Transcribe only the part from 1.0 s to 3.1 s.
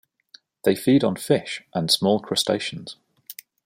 on fish and small crustaceans.